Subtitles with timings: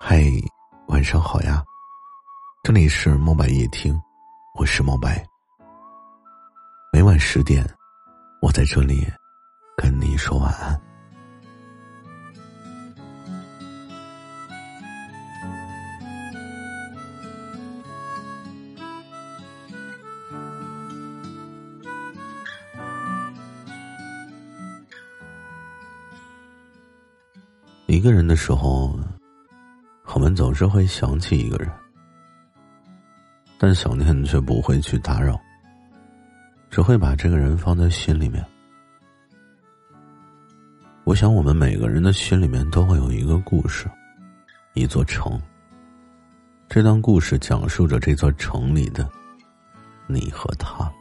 [0.00, 0.22] 嗨，
[0.86, 1.62] 晚上好呀！
[2.62, 4.00] 这里是墨白夜听，
[4.54, 5.26] 我是墨白。
[6.92, 7.68] 每晚十点，
[8.40, 9.04] 我在这里
[9.76, 10.80] 跟你说晚安。
[27.86, 28.96] 一个人的时候。
[30.18, 31.70] 我们总是会想起一个人，
[33.56, 35.40] 但想念却不会去打扰，
[36.68, 38.44] 只会把这个人放在心里面。
[41.04, 43.88] 我想，我们每个人的心里面都会有一个故事，
[44.74, 45.40] 一座城。
[46.68, 49.08] 这段故事讲述着这座城里的
[50.08, 50.92] 你和他。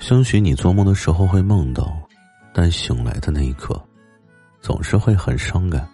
[0.00, 1.96] 兴许你做梦的时候会梦到，
[2.52, 3.82] 但醒来的那一刻。
[4.66, 5.88] 总是会很伤感。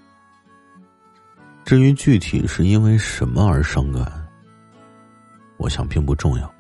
[1.63, 4.11] 至于具体是因为什么而伤感，
[5.59, 6.51] 我想并不重要，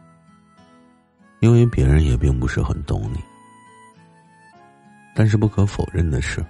[1.41, 3.25] 因为别人也并不是很懂你。
[5.15, 6.45] 但是不可否认的是，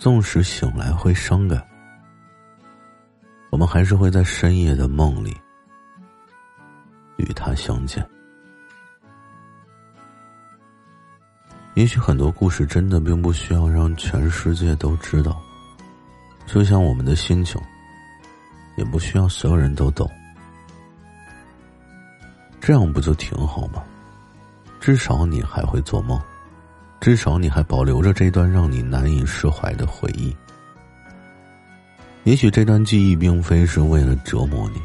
[0.00, 1.64] 纵使醒来会伤感，
[3.50, 5.32] 我们还是会在深夜的梦里
[7.18, 8.04] 与他相见。
[11.74, 15.42] 也许很多故事真的并不需要让全世界都知道，
[16.46, 17.60] 就像我们的心情，
[18.76, 20.08] 也不需要所有人都懂。
[22.60, 23.82] 这样不就挺好吗？
[24.80, 26.20] 至少你还会做梦，
[27.00, 30.34] 至少你还保留着这段让你难以释怀的回忆。
[32.22, 34.80] 也许这段记忆并非是为了折磨你，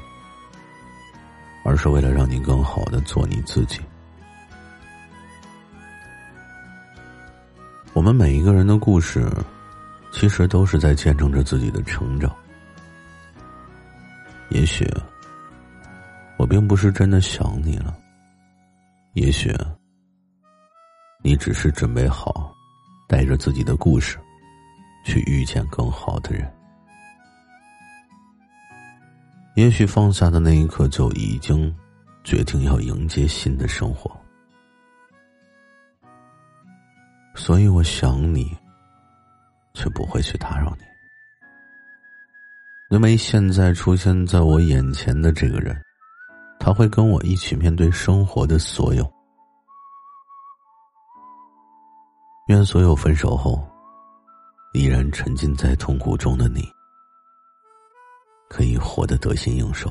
[1.64, 3.80] 而是为了让你更好的做你自己。
[7.94, 9.28] 我们每一个人的故事，
[10.12, 12.34] 其实都是在见证着自己的成长。
[14.50, 14.88] 也许，
[16.38, 17.96] 我并不是真的想你了。
[19.14, 19.54] 也许，
[21.24, 22.54] 你只是准备好，
[23.08, 24.18] 带着自己的故事，
[25.04, 26.50] 去遇见更好的人。
[29.56, 31.76] 也许放下的那一刻，就已经
[32.24, 34.19] 决定要迎接新的生活。
[37.50, 38.56] 所以我想你，
[39.74, 40.86] 却不会去打扰你，
[42.96, 45.76] 因为现在出现在我眼前的这个人，
[46.60, 49.12] 他会跟我一起面对生活的所有。
[52.50, 53.68] 愿所有分手后
[54.76, 56.62] 依然沉浸在痛苦中的你，
[58.48, 59.90] 可以活得得心应手。